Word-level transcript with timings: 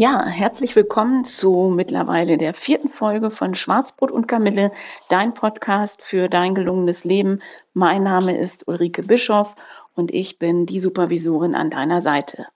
Ja, 0.00 0.24
herzlich 0.24 0.74
willkommen 0.76 1.26
zu 1.26 1.70
mittlerweile 1.76 2.38
der 2.38 2.54
vierten 2.54 2.88
Folge 2.88 3.30
von 3.30 3.54
Schwarzbrot 3.54 4.10
und 4.10 4.26
Kamille, 4.26 4.72
dein 5.10 5.34
Podcast 5.34 6.02
für 6.02 6.30
dein 6.30 6.54
gelungenes 6.54 7.04
Leben. 7.04 7.42
Mein 7.74 8.04
Name 8.04 8.34
ist 8.34 8.66
Ulrike 8.66 9.02
Bischoff 9.02 9.56
und 9.94 10.10
ich 10.10 10.38
bin 10.38 10.64
die 10.64 10.80
Supervisorin 10.80 11.54
an 11.54 11.68
deiner 11.68 12.00
Seite. 12.00 12.46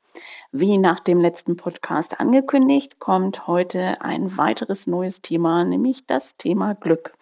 Wie 0.52 0.79
nach 0.79 1.01
dem 1.01 1.21
letzten 1.21 1.59
Podcast 1.59 2.19
angekündigt, 2.19 2.99
kommt 2.99 3.47
heute 3.47 4.01
ein 4.01 4.38
weiteres 4.38 4.87
neues 4.87 5.21
Thema, 5.21 5.65
nämlich 5.65 6.07
das 6.07 6.38
Thema 6.38 6.73
Glück. 6.73 7.13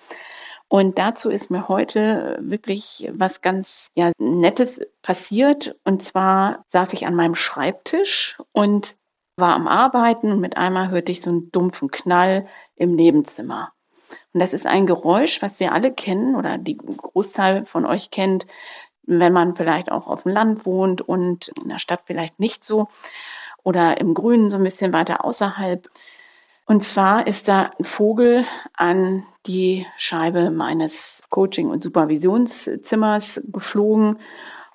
Und 0.68 0.98
dazu 0.98 1.30
ist 1.30 1.50
mir 1.50 1.66
heute 1.66 2.38
wirklich 2.40 3.10
was 3.12 3.40
ganz 3.40 3.90
ja, 3.96 4.12
Nettes 4.18 4.80
passiert. 5.02 5.74
Und 5.82 6.04
zwar 6.04 6.64
saß 6.68 6.92
ich 6.92 7.06
an 7.06 7.16
meinem 7.16 7.34
Schreibtisch 7.34 8.38
und 8.52 8.94
war 9.36 9.54
am 9.54 9.68
Arbeiten 9.68 10.32
und 10.32 10.40
mit 10.40 10.56
einmal 10.56 10.90
hörte 10.90 11.12
ich 11.12 11.22
so 11.22 11.30
einen 11.30 11.50
dumpfen 11.50 11.90
Knall 11.90 12.46
im 12.76 12.94
Nebenzimmer. 12.94 13.72
Und 14.32 14.40
das 14.40 14.52
ist 14.52 14.66
ein 14.66 14.86
Geräusch, 14.86 15.42
was 15.42 15.60
wir 15.60 15.72
alle 15.72 15.92
kennen 15.92 16.36
oder 16.36 16.58
die 16.58 16.76
Großzahl 16.76 17.64
von 17.64 17.86
euch 17.86 18.10
kennt, 18.10 18.46
wenn 19.04 19.32
man 19.32 19.56
vielleicht 19.56 19.90
auch 19.90 20.06
auf 20.06 20.22
dem 20.22 20.32
Land 20.32 20.66
wohnt 20.66 21.00
und 21.00 21.48
in 21.48 21.68
der 21.68 21.78
Stadt 21.78 22.02
vielleicht 22.04 22.38
nicht 22.40 22.64
so 22.64 22.88
oder 23.62 24.00
im 24.00 24.14
Grünen 24.14 24.50
so 24.50 24.56
ein 24.56 24.62
bisschen 24.62 24.92
weiter 24.92 25.24
außerhalb. 25.24 25.88
Und 26.66 26.82
zwar 26.82 27.26
ist 27.26 27.48
da 27.48 27.72
ein 27.78 27.84
Vogel 27.84 28.44
an 28.74 29.24
die 29.46 29.86
Scheibe 29.96 30.50
meines 30.50 31.22
Coaching- 31.28 31.70
und 31.70 31.82
Supervisionszimmers 31.82 33.42
geflogen 33.46 34.20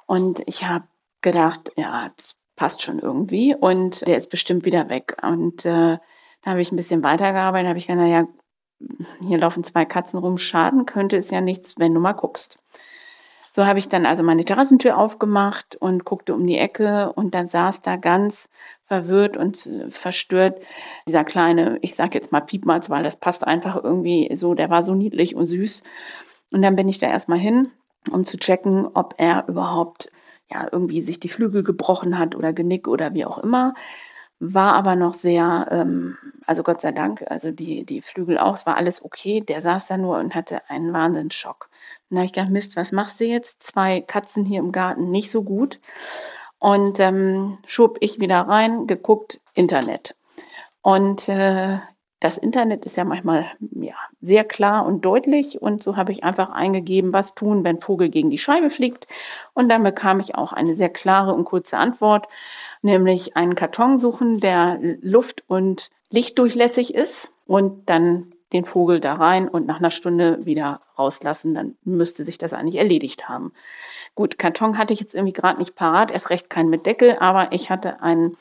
und 0.05 0.42
ich 0.45 0.66
habe 0.66 0.86
gedacht, 1.21 1.71
ja, 1.75 2.11
das 2.17 2.36
passt 2.58 2.81
schon 2.81 3.00
irgendwie 3.00 3.55
und 3.55 4.05
der 4.05 4.17
ist 4.17 4.30
bestimmt 4.30 4.66
wieder 4.66 4.89
weg. 4.89 5.16
Und 5.22 5.63
äh, 5.63 5.97
da 6.44 6.52
habe 6.52 6.61
ich 6.61 6.72
ein 6.73 6.75
bisschen 6.75 7.03
weitergearbeitet, 7.03 7.69
habe 7.69 7.80
ich 7.80 7.88
gedacht, 7.88 8.02
naja, 8.02 8.27
hier 9.22 9.38
laufen 9.38 9.64
zwei 9.64 9.86
Katzen 9.86 10.19
rum, 10.19 10.38
schaden 10.38 10.86
könnte 10.86 11.16
es 11.16 11.31
ja 11.31 11.39
nichts, 11.39 11.75
wenn 11.77 11.94
du 11.94 11.99
mal 12.02 12.14
guckst. 12.14 12.59
So 13.52 13.66
habe 13.66 13.80
ich 13.80 13.89
dann 13.89 14.05
also 14.05 14.22
meine 14.22 14.45
Terrassentür 14.45 14.97
aufgemacht 14.97 15.75
und 15.77 16.05
guckte 16.05 16.36
um 16.36 16.45
die 16.45 16.58
Ecke 16.58 17.11
und 17.14 17.33
dann 17.33 17.47
saß 17.47 17.81
da 17.81 17.95
ganz 17.95 18.49
verwirrt 18.86 19.36
und 19.36 19.69
verstört 19.89 20.61
dieser 21.08 21.23
kleine, 21.23 21.80
ich 21.81 21.95
sage 21.95 22.16
jetzt 22.16 22.31
mal 22.31 22.42
Piepmatz, 22.42 22.89
weil 22.89 23.03
das 23.03 23.17
passt 23.17 23.45
einfach 23.45 23.83
irgendwie 23.83 24.30
so, 24.36 24.53
der 24.53 24.69
war 24.69 24.83
so 24.83 24.94
niedlich 24.94 25.36
und 25.36 25.47
süß. 25.47 25.81
Und 26.52 26.61
dann 26.61 26.75
bin 26.75 26.88
ich 26.88 26.99
da 26.99 27.08
erstmal 27.08 27.39
hin, 27.39 27.69
um 28.11 28.25
zu 28.25 28.38
checken, 28.38 28.88
ob 28.94 29.16
er 29.17 29.47
überhaupt 29.47 30.11
ja, 30.49 30.67
irgendwie 30.71 31.01
sich 31.01 31.19
die 31.19 31.29
Flügel 31.29 31.63
gebrochen 31.63 32.17
hat 32.17 32.35
oder 32.35 32.53
Genick 32.53 32.87
oder 32.87 33.13
wie 33.13 33.25
auch 33.25 33.37
immer. 33.39 33.73
War 34.39 34.75
aber 34.75 34.95
noch 34.95 35.13
sehr, 35.13 35.67
ähm, 35.71 36.17
also 36.45 36.61
Gott 36.63 36.81
sei 36.81 36.91
Dank, 36.91 37.23
also 37.27 37.51
die, 37.51 37.85
die 37.85 38.01
Flügel 38.01 38.37
auch, 38.37 38.55
es 38.55 38.65
war 38.65 38.77
alles 38.77 39.03
okay. 39.03 39.41
Der 39.41 39.61
saß 39.61 39.87
da 39.87 39.97
nur 39.97 40.17
und 40.17 40.36
hatte 40.36 40.69
einen 40.69 40.93
Wahnsinnsschock. 40.93 41.69
Und 42.09 42.15
da 42.15 42.17
habe 42.17 42.25
ich 42.25 42.33
gedacht, 42.33 42.52
Mist, 42.52 42.75
was 42.75 42.91
machst 42.91 43.19
du 43.19 43.25
jetzt? 43.25 43.63
Zwei 43.63 44.02
Katzen 44.02 44.45
hier 44.45 44.59
im 44.59 44.71
Garten, 44.71 45.09
nicht 45.09 45.31
so 45.31 45.43
gut. 45.43 45.80
Und 46.59 46.99
ähm, 46.99 47.57
schob 47.65 47.97
ich 47.99 48.19
wieder 48.19 48.41
rein, 48.41 48.87
geguckt, 48.87 49.39
Internet. 49.53 50.15
Und 50.81 51.27
äh, 51.30 51.80
das 52.20 52.38
Internet 52.38 52.86
ist 52.86 52.98
ja 52.98 53.04
manchmal 53.04 53.45
ja, 53.72 53.94
sehr 54.22 54.44
klar 54.44 54.86
und 54.86 55.05
deutlich 55.05 55.61
und 55.61 55.83
so 55.83 55.98
habe 55.98 56.11
ich 56.11 56.23
einfach 56.23 56.50
eingegeben, 56.50 57.14
was 57.14 57.36
tun, 57.36 57.64
wenn 57.64 57.80
Vogel 57.80 58.10
gegen 58.10 58.32
die 58.32 58.39
Scheibe 58.39 58.70
fliegt 58.70 59.08
und 59.54 59.70
dann 59.70 59.83
bekam 59.83 60.20
ich 60.20 60.36
auch 60.36 60.52
eine 60.52 60.76
sehr 60.76 60.89
klare 60.89 61.33
und 61.33 61.45
kurze 61.45 61.78
Antwort, 61.78 62.28
nämlich 62.82 63.36
einen 63.38 63.55
Karton 63.55 64.00
suchen, 64.00 64.39
der 64.39 64.80
luft- 65.02 65.44
und 65.48 65.89
lichtdurchlässig 66.10 66.95
ist 66.95 67.32
und 67.45 67.89
dann 67.89 68.34
den 68.54 68.66
Vogel 68.66 68.99
da 68.99 69.14
rein 69.14 69.48
und 69.48 69.67
nach 69.67 69.80
einer 69.80 69.92
Stunde 69.92 70.45
wieder 70.45 70.82
rauslassen, 70.98 71.54
dann 71.54 71.76
müsste 71.84 72.23
sich 72.23 72.38
das 72.38 72.54
eigentlich 72.54 72.78
erledigt 72.78 73.28
haben. 73.28 73.52
Gut, 74.16 74.39
Karton 74.39 74.78
hatte 74.78 74.94
ich 74.94 75.02
jetzt 75.02 75.14
irgendwie 75.14 75.34
gerade 75.34 75.60
nicht 75.60 75.76
parat, 75.76 76.11
erst 76.11 76.30
recht 76.30 76.49
keinen 76.49 76.70
mit 76.70 76.86
Deckel, 76.86 77.17
aber 77.20 77.52
ich 77.52 77.70
hatte 77.70 78.02
einen 78.02 78.38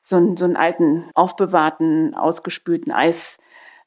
so 0.00 0.16
einen, 0.16 0.36
so 0.36 0.44
einen 0.44 0.56
alten, 0.56 1.04
aufbewahrten, 1.14 2.14
ausgespülten 2.14 2.92
Eis, 2.92 3.38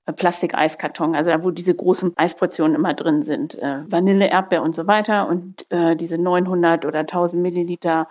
äh, 0.05 0.13
Plastik-Eiskarton, 0.13 1.15
also 1.15 1.31
da, 1.31 1.43
wo 1.43 1.51
diese 1.51 1.75
großen 1.75 2.13
Eisportionen 2.17 2.75
immer 2.75 2.93
drin 2.93 3.23
sind. 3.23 3.55
Äh, 3.55 3.83
Vanille, 3.91 4.29
Erdbeer 4.29 4.61
und 4.61 4.75
so 4.75 4.87
weiter 4.87 5.27
und 5.27 5.65
äh, 5.71 5.95
diese 5.95 6.17
900 6.17 6.85
oder 6.85 6.99
1000 6.99 7.41
Milliliter 7.41 8.07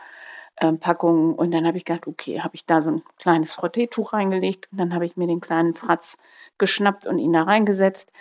äh, 0.56 0.72
Packungen. 0.72 1.34
Und 1.34 1.52
dann 1.52 1.66
habe 1.66 1.76
ich 1.76 1.84
gedacht, 1.84 2.06
okay, 2.06 2.40
habe 2.40 2.54
ich 2.54 2.66
da 2.66 2.80
so 2.80 2.90
ein 2.90 3.02
kleines 3.18 3.54
Frotteetuch 3.54 4.12
reingelegt 4.12 4.68
und 4.72 4.78
dann 4.78 4.94
habe 4.94 5.06
ich 5.06 5.16
mir 5.16 5.26
den 5.26 5.40
kleinen 5.40 5.74
Fratz 5.74 6.16
geschnappt 6.58 7.06
und 7.06 7.18
ihn 7.18 7.32
da 7.32 7.42
reingesetzt. 7.42 8.12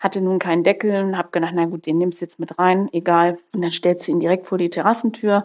Hatte 0.00 0.20
nun 0.20 0.38
keinen 0.38 0.62
Deckel 0.64 1.02
und 1.02 1.18
habe 1.18 1.30
gedacht, 1.30 1.52
na 1.54 1.64
gut, 1.66 1.86
den 1.86 1.98
nimmst 1.98 2.20
du 2.20 2.24
jetzt 2.24 2.38
mit 2.38 2.58
rein, 2.58 2.88
egal. 2.92 3.38
Und 3.52 3.62
dann 3.62 3.72
stellst 3.72 4.06
du 4.06 4.12
ihn 4.12 4.20
direkt 4.20 4.46
vor 4.46 4.58
die 4.58 4.70
Terrassentür 4.70 5.44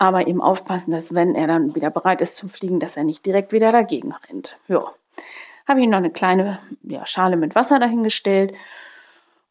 aber 0.00 0.26
eben 0.26 0.40
aufpassen, 0.40 0.92
dass 0.92 1.14
wenn 1.14 1.34
er 1.34 1.46
dann 1.46 1.74
wieder 1.74 1.90
bereit 1.90 2.22
ist 2.22 2.36
zum 2.36 2.48
Fliegen, 2.48 2.80
dass 2.80 2.96
er 2.96 3.04
nicht 3.04 3.26
direkt 3.26 3.52
wieder 3.52 3.70
dagegen 3.70 4.14
rennt. 4.28 4.56
Ja, 4.66 4.86
habe 5.68 5.82
ich 5.82 5.88
noch 5.88 5.98
eine 5.98 6.10
kleine 6.10 6.58
ja, 6.82 7.06
Schale 7.06 7.36
mit 7.36 7.54
Wasser 7.54 7.78
dahingestellt 7.78 8.54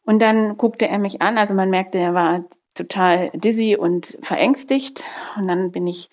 und 0.04 0.20
dann 0.20 0.56
guckte 0.56 0.88
er 0.88 0.98
mich 0.98 1.22
an. 1.22 1.38
Also 1.38 1.54
man 1.54 1.70
merkte, 1.70 1.98
er 1.98 2.14
war 2.14 2.44
total 2.74 3.30
dizzy 3.32 3.76
und 3.76 4.18
verängstigt 4.22 5.04
und 5.36 5.46
dann 5.46 5.70
bin 5.70 5.86
ich 5.86 6.10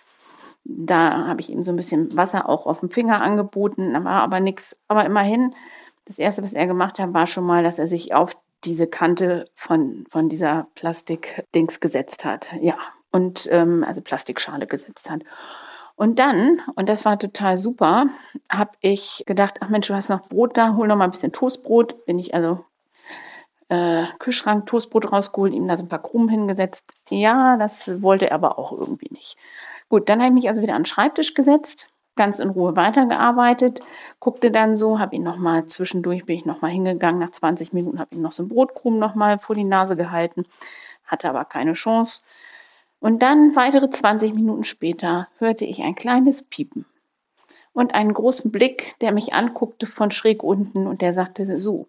da 0.69 1.25
habe 1.25 1.41
ich 1.41 1.49
ihm 1.49 1.63
so 1.63 1.71
ein 1.71 1.77
bisschen 1.77 2.15
Wasser 2.15 2.47
auch 2.47 2.67
auf 2.67 2.81
dem 2.81 2.89
Finger 2.89 3.21
angeboten, 3.21 3.93
da 3.93 4.03
war 4.03 4.21
aber 4.21 4.41
nichts. 4.41 4.77
Aber 4.89 5.05
immerhin, 5.05 5.55
das 6.05 6.19
Erste, 6.19 6.43
was 6.43 6.51
er 6.51 6.67
gemacht 6.67 6.99
hat, 6.99 7.13
war 7.13 7.25
schon 7.25 7.45
mal, 7.45 7.63
dass 7.63 7.79
er 7.79 7.87
sich 7.87 8.13
auf 8.13 8.35
diese 8.65 8.85
Kante 8.85 9.49
von, 9.55 10.05
von 10.09 10.27
dieser 10.27 10.67
Plastikdings 10.75 11.79
gesetzt 11.79 12.25
hat. 12.25 12.51
Ja, 12.59 12.77
und 13.11 13.47
ähm, 13.51 13.83
also 13.87 14.01
Plastikschale 14.01 14.67
gesetzt 14.67 15.09
hat. 15.09 15.21
Und 15.95 16.19
dann, 16.19 16.61
und 16.75 16.89
das 16.89 17.05
war 17.05 17.17
total 17.17 17.57
super, 17.57 18.05
habe 18.51 18.71
ich 18.81 19.23
gedacht, 19.25 19.55
ach 19.61 19.69
Mensch, 19.69 19.87
du 19.87 19.95
hast 19.95 20.09
noch 20.09 20.27
Brot 20.27 20.55
da, 20.55 20.75
hol 20.75 20.87
noch 20.87 20.95
mal 20.95 21.05
ein 21.05 21.11
bisschen 21.11 21.31
Toastbrot. 21.31 22.05
Bin 22.05 22.19
ich 22.19 22.35
also 22.35 22.63
äh, 23.69 24.05
Kühlschrank 24.19 24.67
Toastbrot 24.67 25.11
rausgeholt, 25.11 25.53
ihm 25.53 25.67
da 25.67 25.75
so 25.75 25.83
ein 25.83 25.89
paar 25.89 26.01
Krumen 26.01 26.29
hingesetzt. 26.29 26.93
Ja, 27.09 27.57
das 27.57 28.01
wollte 28.01 28.29
er 28.29 28.35
aber 28.35 28.59
auch 28.59 28.71
irgendwie 28.71 29.09
nicht. 29.11 29.37
Gut, 29.89 30.07
dann 30.07 30.19
habe 30.19 30.29
ich 30.29 30.33
mich 30.33 30.49
also 30.49 30.61
wieder 30.61 30.75
an 30.75 30.83
den 30.83 30.85
Schreibtisch 30.85 31.33
gesetzt, 31.33 31.89
ganz 32.15 32.39
in 32.39 32.49
Ruhe 32.49 32.75
weitergearbeitet, 32.75 33.79
guckte 34.19 34.51
dann 34.51 34.77
so, 34.77 34.99
habe 34.99 35.15
ihn 35.15 35.23
noch 35.23 35.37
mal 35.37 35.65
zwischendurch 35.65 36.25
bin 36.25 36.37
ich 36.37 36.45
noch 36.45 36.61
mal 36.61 36.71
hingegangen, 36.71 37.19
nach 37.19 37.31
20 37.31 37.73
Minuten 37.73 37.99
habe 37.99 38.09
ich 38.11 38.19
noch 38.19 38.31
so 38.31 38.43
ein 38.43 38.49
Brotkrumen 38.49 38.99
noch 38.99 39.15
mal 39.15 39.39
vor 39.39 39.55
die 39.55 39.63
Nase 39.63 39.95
gehalten, 39.95 40.45
hatte 41.05 41.29
aber 41.29 41.45
keine 41.45 41.73
Chance. 41.73 42.23
Und 42.99 43.21
dann 43.21 43.55
weitere 43.55 43.89
20 43.89 44.33
Minuten 44.33 44.63
später 44.63 45.27
hörte 45.37 45.65
ich 45.65 45.81
ein 45.81 45.95
kleines 45.95 46.41
Piepen 46.41 46.85
und 47.73 47.93
einen 47.93 48.13
großen 48.13 48.51
Blick, 48.51 48.95
der 49.01 49.11
mich 49.11 49.33
anguckte 49.33 49.85
von 49.85 50.09
schräg 50.09 50.43
unten 50.43 50.87
und 50.87 51.01
der 51.01 51.13
sagte 51.13 51.59
so, 51.59 51.87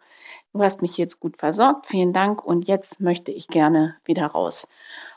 du 0.52 0.62
hast 0.62 0.82
mich 0.82 0.98
jetzt 0.98 1.18
gut 1.18 1.38
versorgt, 1.38 1.86
vielen 1.86 2.12
Dank 2.12 2.44
und 2.44 2.68
jetzt 2.68 3.00
möchte 3.00 3.32
ich 3.32 3.48
gerne 3.48 3.96
wieder 4.04 4.26
raus. 4.26 4.68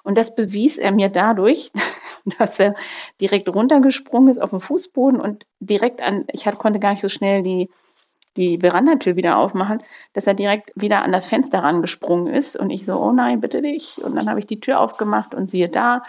Und 0.03 0.17
das 0.17 0.33
bewies 0.33 0.77
er 0.77 0.93
mir 0.93 1.09
dadurch, 1.09 1.71
dass 2.39 2.57
er 2.57 2.75
direkt 3.19 3.49
runtergesprungen 3.49 4.29
ist 4.29 4.41
auf 4.41 4.51
den 4.51 4.61
Fußboden 4.61 5.19
und 5.19 5.45
direkt 5.59 6.01
an, 6.01 6.25
ich 6.31 6.45
konnte 6.57 6.79
gar 6.79 6.91
nicht 6.91 7.01
so 7.01 7.09
schnell 7.09 7.43
die 7.43 7.69
die 8.37 8.59
Verandatür 8.59 9.15
wieder 9.15 9.37
aufmachen, 9.37 9.79
dass 10.13 10.27
er 10.27 10.33
direkt 10.33 10.71
wieder 10.75 11.03
an 11.03 11.11
das 11.11 11.27
Fenster 11.27 11.59
rangesprungen 11.59 12.27
ist. 12.27 12.55
Und 12.55 12.69
ich 12.69 12.85
so, 12.85 12.95
oh 12.95 13.11
nein, 13.11 13.41
bitte 13.41 13.61
nicht. 13.61 13.97
Und 13.99 14.15
dann 14.15 14.29
habe 14.29 14.39
ich 14.39 14.45
die 14.45 14.59
Tür 14.59 14.79
aufgemacht 14.79 15.35
und 15.35 15.49
siehe 15.49 15.69
da, 15.69 16.03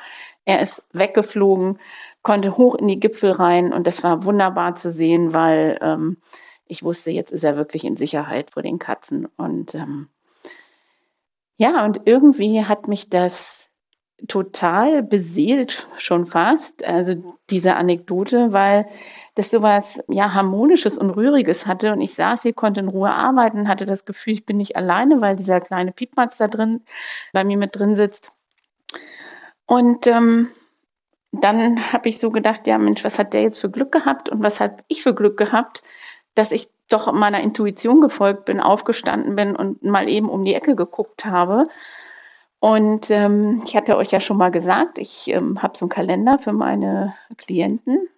er 0.45 0.61
ist 0.61 0.85
weggeflogen, 0.93 1.79
konnte 2.23 2.57
hoch 2.57 2.75
in 2.75 2.89
die 2.89 3.01
Gipfel 3.01 3.33
rein 3.33 3.73
und 3.73 3.87
das 3.87 4.03
war 4.03 4.25
wunderbar 4.25 4.75
zu 4.75 4.93
sehen, 4.93 5.35
weil 5.35 5.79
ähm, 5.81 6.19
ich 6.67 6.83
wusste, 6.83 7.11
jetzt 7.11 7.33
ist 7.33 7.45
er 7.45 7.57
wirklich 7.57 7.85
in 7.85 7.97
Sicherheit 7.97 8.51
vor 8.51 8.63
den 8.63 8.79
Katzen. 8.79 9.27
Und 9.37 9.75
ähm, 9.75 10.09
ja, 11.57 11.85
und 11.85 12.01
irgendwie 12.07 12.65
hat 12.65 12.89
mich 12.89 13.11
das 13.11 13.62
total 14.29 15.03
beseelt 15.03 15.87
schon 15.99 16.27
fast, 16.27 16.85
also 16.85 17.37
diese 17.51 17.77
Anekdote, 17.77 18.53
weil 18.53 18.87
das 19.35 19.51
sowas 19.51 20.03
ja 20.09 20.35
harmonisches 20.35 20.99
und 20.99 21.11
rühriges 21.11 21.67
hatte 21.67 21.93
und 21.93 22.01
ich 22.01 22.15
saß 22.15 22.43
hier, 22.43 22.53
konnte 22.53 22.81
in 22.81 22.89
Ruhe 22.89 23.11
arbeiten, 23.11 23.69
hatte 23.69 23.87
das 23.87 24.05
Gefühl, 24.05 24.35
ich 24.35 24.47
bin 24.47 24.59
nicht 24.59 24.77
alleine, 24.77 25.21
weil 25.21 25.37
dieser 25.37 25.61
kleine 25.61 25.93
Piepmatz 25.93 26.37
da 26.37 26.49
drin 26.49 26.83
bei 27.33 27.45
mir 27.45 27.57
mit 27.57 27.77
drin 27.77 27.97
sitzt. 27.97 28.31
Und 29.67 30.07
ähm, 30.07 30.49
dann 31.33 31.93
habe 31.93 32.09
ich 32.09 32.19
so 32.19 32.31
gedacht, 32.31 32.67
ja 32.67 32.79
Mensch, 32.79 33.05
was 33.05 33.19
hat 33.19 33.33
der 33.33 33.43
jetzt 33.43 33.59
für 33.59 33.71
Glück 33.71 33.93
gehabt 33.93 34.29
und 34.29 34.43
was 34.43 34.61
habe 34.61 34.77
ich 34.89 35.03
für 35.03 35.15
Glück 35.15 35.39
gehabt, 35.39 35.83
dass 36.35 36.53
ich 36.53 36.69
doch 36.89 37.11
meiner 37.13 37.41
Intuition 37.41 38.01
gefolgt 38.03 38.45
bin, 38.45 38.61
aufgestanden 38.61 39.35
bin 39.35 39.57
und 39.57 39.83
mal 39.83 40.09
eben 40.09 40.29
um 40.29 40.45
die 40.45 40.55
Ecke 40.55 40.77
geguckt 40.77 41.25
habe 41.25 41.65
und 42.63 43.11
ähm, 43.11 43.61
ich 43.67 43.75
hatte 43.75 43.97
euch 43.97 44.13
ja 44.13 44.21
schon 44.21 44.37
mal 44.37 44.53
gesagt, 44.53 44.97
ich 44.99 45.27
ähm, 45.27 45.61
habe 45.63 45.77
so 45.77 45.87
einen 45.87 45.91
Kalender 45.91 46.39
für 46.39 46.53
meine 46.53 47.13
Klienten. 47.37 48.09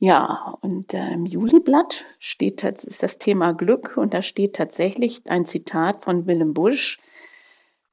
Ja, 0.00 0.56
und 0.62 0.92
äh, 0.92 1.12
im 1.12 1.26
Juliblatt 1.26 2.04
steht 2.18 2.64
ist 2.64 3.04
das 3.04 3.18
Thema 3.18 3.52
Glück 3.54 3.96
und 3.96 4.14
da 4.14 4.22
steht 4.22 4.56
tatsächlich 4.56 5.30
ein 5.30 5.46
Zitat 5.46 6.02
von 6.02 6.26
Willem 6.26 6.54
Busch. 6.54 6.98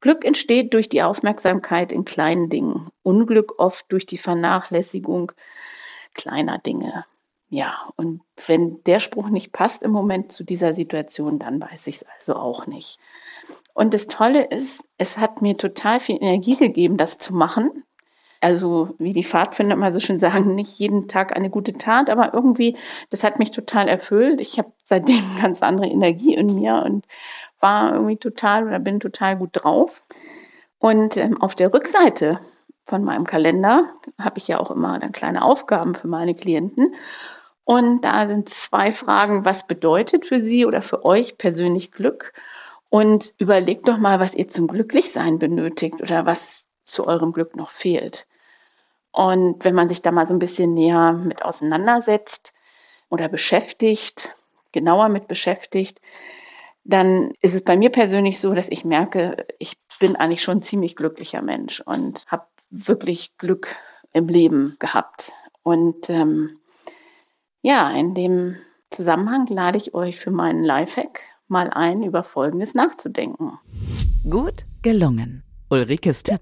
Glück 0.01 0.25
entsteht 0.25 0.73
durch 0.73 0.89
die 0.89 1.03
Aufmerksamkeit 1.03 1.91
in 1.91 2.03
kleinen 2.03 2.49
Dingen, 2.49 2.89
Unglück 3.03 3.59
oft 3.59 3.85
durch 3.91 4.07
die 4.07 4.17
Vernachlässigung 4.17 5.33
kleiner 6.15 6.57
Dinge. 6.57 7.05
Ja, 7.53 7.75
und 7.97 8.21
wenn 8.47 8.81
der 8.85 8.99
Spruch 8.99 9.29
nicht 9.29 9.51
passt 9.51 9.83
im 9.83 9.91
Moment 9.91 10.31
zu 10.31 10.43
dieser 10.43 10.73
Situation, 10.73 11.37
dann 11.37 11.61
weiß 11.61 11.85
ich 11.85 11.97
es 11.97 12.05
also 12.17 12.35
auch 12.35 12.65
nicht. 12.65 12.97
Und 13.75 13.93
das 13.93 14.07
Tolle 14.07 14.45
ist, 14.45 14.83
es 14.97 15.19
hat 15.19 15.43
mir 15.43 15.55
total 15.55 15.99
viel 15.99 16.15
Energie 16.15 16.55
gegeben, 16.55 16.97
das 16.97 17.19
zu 17.19 17.35
machen. 17.35 17.83
Also, 18.41 18.95
wie 18.97 19.13
die 19.13 19.23
Pfadfinder 19.23 19.75
immer 19.75 19.93
so 19.93 19.99
schön 19.99 20.17
sagen, 20.17 20.55
nicht 20.55 20.79
jeden 20.79 21.07
Tag 21.07 21.35
eine 21.35 21.51
gute 21.51 21.73
Tat, 21.73 22.09
aber 22.09 22.33
irgendwie, 22.33 22.75
das 23.11 23.23
hat 23.23 23.37
mich 23.37 23.51
total 23.51 23.87
erfüllt. 23.87 24.41
Ich 24.41 24.57
habe 24.57 24.73
seitdem 24.85 25.21
ganz 25.39 25.61
andere 25.61 25.85
Energie 25.85 26.33
in 26.33 26.55
mir 26.55 26.81
und 26.83 27.05
war 27.59 27.93
irgendwie 27.93 28.17
total 28.17 28.65
oder 28.65 28.79
bin 28.79 28.99
total 28.99 29.37
gut 29.37 29.51
drauf. 29.53 30.03
Und 30.79 31.17
ähm, 31.17 31.39
auf 31.39 31.53
der 31.53 31.71
Rückseite 31.71 32.39
von 32.87 33.03
meinem 33.03 33.25
Kalender 33.25 33.89
habe 34.19 34.39
ich 34.39 34.47
ja 34.47 34.59
auch 34.59 34.71
immer 34.71 34.97
dann 34.97 35.11
kleine 35.11 35.43
Aufgaben 35.43 35.93
für 35.93 36.07
meine 36.07 36.33
Klienten. 36.33 36.95
Und 37.65 38.01
da 38.01 38.27
sind 38.27 38.49
zwei 38.49 38.91
Fragen, 38.91 39.45
was 39.45 39.67
bedeutet 39.67 40.25
für 40.25 40.39
Sie 40.39 40.65
oder 40.65 40.81
für 40.81 41.05
euch 41.05 41.37
persönlich 41.37 41.91
Glück? 41.91 42.33
Und 42.89 43.33
überlegt 43.37 43.87
doch 43.87 43.97
mal, 43.97 44.19
was 44.19 44.35
ihr 44.35 44.47
zum 44.47 44.67
Glücklichsein 44.67 45.39
benötigt 45.39 46.01
oder 46.01 46.25
was 46.25 46.65
zu 46.85 47.07
eurem 47.07 47.31
Glück 47.31 47.55
noch 47.55 47.71
fehlt. 47.71 48.27
Und 49.11 49.63
wenn 49.63 49.75
man 49.75 49.89
sich 49.89 50.01
da 50.01 50.11
mal 50.11 50.27
so 50.27 50.33
ein 50.33 50.39
bisschen 50.39 50.73
näher 50.73 51.13
mit 51.13 51.43
auseinandersetzt 51.43 52.53
oder 53.09 53.29
beschäftigt, 53.29 54.31
genauer 54.71 55.09
mit 55.09 55.27
beschäftigt, 55.27 56.01
dann 56.83 57.31
ist 57.41 57.53
es 57.55 57.63
bei 57.63 57.77
mir 57.77 57.89
persönlich 57.89 58.39
so, 58.39 58.53
dass 58.53 58.67
ich 58.69 58.83
merke, 58.83 59.45
ich 59.57 59.77
bin 59.99 60.15
eigentlich 60.15 60.43
schon 60.43 60.57
ein 60.57 60.63
ziemlich 60.63 60.95
glücklicher 60.95 61.41
Mensch 61.41 61.79
und 61.79 62.25
habe 62.27 62.45
wirklich 62.69 63.37
Glück 63.37 63.67
im 64.11 64.27
Leben 64.27 64.75
gehabt. 64.79 65.31
Und 65.61 66.09
ähm, 66.09 66.59
ja, 67.63 67.89
in 67.89 68.13
dem 68.13 68.55
Zusammenhang 68.91 69.47
lade 69.47 69.77
ich 69.77 69.95
euch 69.95 70.19
für 70.19 70.31
meinen 70.31 70.63
Lifehack 70.63 71.21
mal 71.47 71.69
ein, 71.71 72.03
über 72.03 72.23
Folgendes 72.23 72.75
nachzudenken. 72.75 73.57
Gut 74.29 74.65
gelungen. 74.81 75.43
Ulrikes 75.69 76.23
Tipp. 76.23 76.41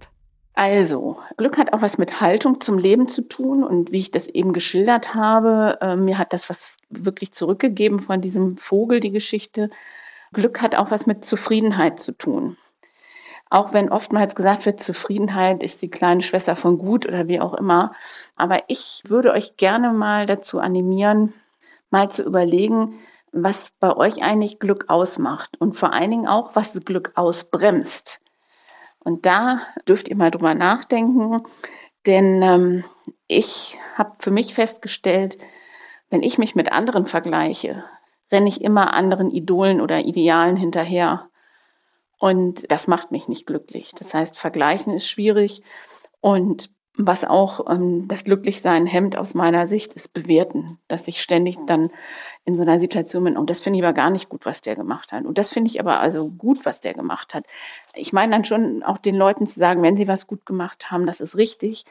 Also, 0.53 1.17
Glück 1.37 1.57
hat 1.57 1.71
auch 1.71 1.81
was 1.81 1.97
mit 1.97 2.19
Haltung 2.19 2.59
zum 2.59 2.77
Leben 2.77 3.07
zu 3.07 3.21
tun 3.21 3.63
und 3.63 3.91
wie 3.91 3.99
ich 3.99 4.11
das 4.11 4.27
eben 4.27 4.51
geschildert 4.51 5.13
habe, 5.13 5.77
äh, 5.79 5.95
mir 5.95 6.17
hat 6.17 6.33
das 6.33 6.49
was 6.49 6.77
wirklich 6.89 7.31
zurückgegeben 7.31 7.99
von 7.99 8.19
diesem 8.19 8.57
Vogel, 8.57 8.99
die 8.99 9.11
Geschichte. 9.11 9.69
Glück 10.33 10.61
hat 10.61 10.75
auch 10.75 10.91
was 10.91 11.07
mit 11.07 11.23
Zufriedenheit 11.23 12.01
zu 12.01 12.17
tun. 12.17 12.57
Auch 13.51 13.73
wenn 13.73 13.91
oftmals 13.91 14.33
gesagt 14.33 14.65
wird, 14.65 14.81
Zufriedenheit 14.81 15.61
ist 15.61 15.81
die 15.81 15.89
kleine 15.89 16.21
Schwester 16.21 16.55
von 16.55 16.77
Gut 16.77 17.05
oder 17.05 17.27
wie 17.27 17.41
auch 17.41 17.53
immer. 17.53 17.93
Aber 18.37 18.63
ich 18.69 19.03
würde 19.05 19.33
euch 19.33 19.57
gerne 19.57 19.91
mal 19.91 20.25
dazu 20.25 20.61
animieren, 20.61 21.33
mal 21.89 22.09
zu 22.09 22.23
überlegen, 22.23 22.99
was 23.33 23.71
bei 23.81 23.93
euch 23.93 24.23
eigentlich 24.23 24.59
Glück 24.59 24.85
ausmacht 24.87 25.59
und 25.59 25.75
vor 25.75 25.91
allen 25.91 26.11
Dingen 26.11 26.27
auch, 26.27 26.55
was 26.55 26.79
Glück 26.85 27.11
ausbremst. 27.15 28.21
Und 28.99 29.25
da 29.25 29.59
dürft 29.85 30.07
ihr 30.07 30.15
mal 30.15 30.31
drüber 30.31 30.53
nachdenken, 30.53 31.43
denn 32.05 32.41
ähm, 32.41 32.83
ich 33.27 33.77
habe 33.97 34.13
für 34.17 34.31
mich 34.31 34.53
festgestellt, 34.53 35.37
wenn 36.09 36.23
ich 36.23 36.37
mich 36.37 36.55
mit 36.55 36.71
anderen 36.71 37.05
vergleiche, 37.05 37.83
renne 38.31 38.47
ich 38.47 38.61
immer 38.61 38.93
anderen 38.93 39.29
Idolen 39.29 39.81
oder 39.81 39.99
Idealen 39.99 40.55
hinterher. 40.55 41.27
Und 42.21 42.71
das 42.71 42.87
macht 42.87 43.09
mich 43.09 43.27
nicht 43.27 43.47
glücklich. 43.47 43.93
Das 43.97 44.13
heißt, 44.13 44.37
vergleichen 44.37 44.93
ist 44.93 45.09
schwierig. 45.09 45.63
Und 46.19 46.69
was 46.95 47.25
auch 47.25 47.67
ähm, 47.67 48.07
das 48.07 48.25
Glücklichsein 48.25 48.85
hemmt 48.85 49.17
aus 49.17 49.33
meiner 49.33 49.67
Sicht, 49.67 49.93
ist 49.93 50.13
bewerten, 50.13 50.77
dass 50.87 51.07
ich 51.07 51.19
ständig 51.19 51.57
dann 51.65 51.89
in 52.45 52.57
so 52.57 52.61
einer 52.61 52.79
Situation 52.79 53.23
bin. 53.23 53.37
Und 53.37 53.49
das 53.49 53.61
finde 53.61 53.79
ich 53.79 53.83
aber 53.83 53.95
gar 53.95 54.11
nicht 54.11 54.29
gut, 54.29 54.45
was 54.45 54.61
der 54.61 54.75
gemacht 54.75 55.11
hat. 55.11 55.25
Und 55.25 55.39
das 55.39 55.49
finde 55.49 55.71
ich 55.71 55.79
aber 55.79 55.99
also 55.99 56.29
gut, 56.29 56.63
was 56.63 56.79
der 56.79 56.93
gemacht 56.93 57.33
hat. 57.33 57.45
Ich 57.95 58.13
meine 58.13 58.33
dann 58.33 58.45
schon 58.45 58.83
auch 58.83 58.99
den 58.99 59.15
Leuten 59.15 59.47
zu 59.47 59.59
sagen, 59.59 59.81
wenn 59.81 59.97
sie 59.97 60.07
was 60.07 60.27
gut 60.27 60.45
gemacht 60.45 60.91
haben, 60.91 61.07
das 61.07 61.21
ist 61.21 61.37
richtig. 61.37 61.85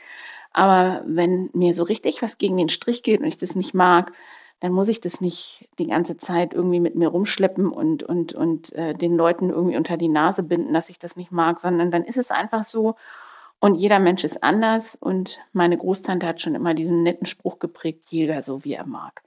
Aber 0.52 1.02
wenn 1.06 1.50
mir 1.54 1.74
so 1.74 1.82
richtig 1.82 2.22
was 2.22 2.38
gegen 2.38 2.56
den 2.56 2.68
Strich 2.68 3.02
geht 3.02 3.18
und 3.18 3.26
ich 3.26 3.38
das 3.38 3.56
nicht 3.56 3.74
mag, 3.74 4.12
dann 4.60 4.72
muss 4.72 4.88
ich 4.88 5.00
das 5.00 5.20
nicht 5.20 5.68
die 5.78 5.86
ganze 5.86 6.16
Zeit 6.16 6.52
irgendwie 6.52 6.80
mit 6.80 6.94
mir 6.94 7.08
rumschleppen 7.08 7.70
und, 7.70 8.02
und, 8.02 8.34
und 8.34 8.72
äh, 8.74 8.94
den 8.94 9.16
Leuten 9.16 9.50
irgendwie 9.50 9.76
unter 9.76 9.96
die 9.96 10.08
Nase 10.08 10.42
binden, 10.42 10.74
dass 10.74 10.90
ich 10.90 10.98
das 10.98 11.16
nicht 11.16 11.32
mag, 11.32 11.60
sondern 11.60 11.90
dann 11.90 12.04
ist 12.04 12.18
es 12.18 12.30
einfach 12.30 12.64
so. 12.64 12.94
Und 13.58 13.74
jeder 13.74 13.98
Mensch 13.98 14.24
ist 14.24 14.42
anders 14.42 14.96
und 14.96 15.38
meine 15.52 15.76
Großtante 15.76 16.26
hat 16.26 16.40
schon 16.40 16.54
immer 16.54 16.74
diesen 16.74 17.02
netten 17.02 17.26
Spruch 17.26 17.58
geprägt, 17.58 18.04
jeder 18.08 18.42
so 18.42 18.64
wie 18.64 18.74
er 18.74 18.86
mag. 18.86 19.22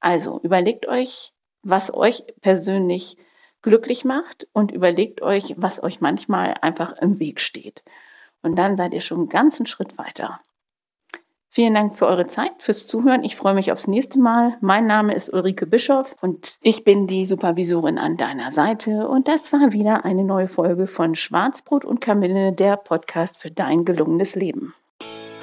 Also 0.00 0.40
überlegt 0.42 0.86
euch, 0.86 1.32
was 1.62 1.94
euch 1.94 2.24
persönlich 2.40 3.16
glücklich 3.62 4.04
macht 4.04 4.48
und 4.52 4.72
überlegt 4.72 5.22
euch, 5.22 5.54
was 5.56 5.82
euch 5.82 6.00
manchmal 6.00 6.54
einfach 6.60 6.92
im 6.94 7.20
Weg 7.20 7.40
steht. 7.40 7.82
Und 8.42 8.56
dann 8.56 8.74
seid 8.74 8.92
ihr 8.92 9.00
schon 9.00 9.18
einen 9.18 9.28
ganzen 9.28 9.66
Schritt 9.66 9.96
weiter. 9.98 10.40
Vielen 11.54 11.74
Dank 11.74 11.94
für 11.94 12.06
eure 12.06 12.26
Zeit, 12.26 12.50
fürs 12.60 12.86
Zuhören. 12.86 13.24
Ich 13.24 13.36
freue 13.36 13.52
mich 13.52 13.72
aufs 13.72 13.86
nächste 13.86 14.18
Mal. 14.18 14.56
Mein 14.62 14.86
Name 14.86 15.14
ist 15.14 15.30
Ulrike 15.34 15.66
Bischoff 15.66 16.16
und 16.22 16.56
ich 16.62 16.82
bin 16.82 17.06
die 17.06 17.26
Supervisorin 17.26 17.98
an 17.98 18.16
deiner 18.16 18.50
Seite. 18.50 19.06
Und 19.06 19.28
das 19.28 19.52
war 19.52 19.70
wieder 19.70 20.06
eine 20.06 20.24
neue 20.24 20.48
Folge 20.48 20.86
von 20.86 21.14
Schwarzbrot 21.14 21.84
und 21.84 22.00
Kamille, 22.00 22.54
der 22.54 22.78
Podcast 22.78 23.36
für 23.36 23.50
dein 23.50 23.84
gelungenes 23.84 24.34
Leben. 24.34 24.72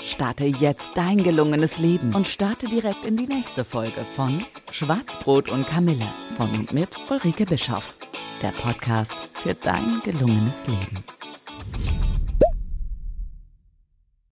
Starte 0.02 0.46
jetzt 0.46 0.90
dein 0.96 1.18
gelungenes 1.18 1.78
Leben 1.78 2.16
und 2.16 2.26
starte 2.26 2.66
direkt 2.66 3.06
in 3.06 3.16
die 3.16 3.28
nächste 3.28 3.64
Folge 3.64 4.04
von 4.16 4.44
Schwarzbrot 4.72 5.52
und 5.52 5.68
Kamille 5.68 6.08
von 6.36 6.50
und 6.50 6.74
mit 6.74 6.90
Ulrike 7.12 7.46
Bischoff. 7.46 7.94
Der 8.42 8.52
Podcast 8.64 9.14
für 9.36 9.54
dein 9.54 10.02
gelungenes 10.04 10.66
Leben. 10.66 11.04